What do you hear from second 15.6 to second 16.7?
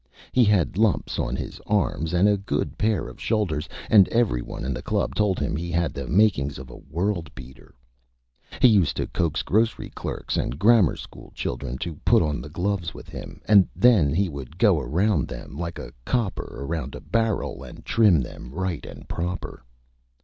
a Cooper